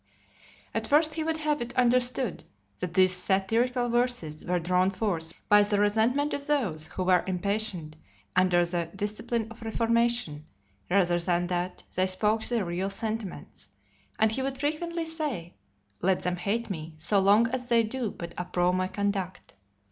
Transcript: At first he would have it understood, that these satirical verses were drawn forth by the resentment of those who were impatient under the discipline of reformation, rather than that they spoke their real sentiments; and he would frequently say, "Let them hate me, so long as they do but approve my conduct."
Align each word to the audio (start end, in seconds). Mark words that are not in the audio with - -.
At 0.73 0.87
first 0.87 1.13
he 1.13 1.23
would 1.23 1.37
have 1.37 1.61
it 1.61 1.75
understood, 1.75 2.43
that 2.79 2.95
these 2.95 3.15
satirical 3.15 3.87
verses 3.87 4.43
were 4.43 4.57
drawn 4.57 4.89
forth 4.89 5.31
by 5.47 5.61
the 5.61 5.79
resentment 5.79 6.33
of 6.33 6.47
those 6.47 6.87
who 6.87 7.03
were 7.03 7.23
impatient 7.27 7.97
under 8.35 8.65
the 8.65 8.89
discipline 8.95 9.45
of 9.51 9.61
reformation, 9.61 10.45
rather 10.89 11.19
than 11.19 11.45
that 11.45 11.83
they 11.93 12.07
spoke 12.07 12.41
their 12.45 12.65
real 12.65 12.89
sentiments; 12.89 13.69
and 14.17 14.31
he 14.31 14.41
would 14.41 14.57
frequently 14.57 15.05
say, 15.05 15.53
"Let 16.01 16.23
them 16.23 16.37
hate 16.37 16.67
me, 16.71 16.95
so 16.97 17.19
long 17.19 17.45
as 17.49 17.69
they 17.69 17.83
do 17.83 18.09
but 18.09 18.33
approve 18.39 18.73
my 18.73 18.87
conduct." 18.87 19.53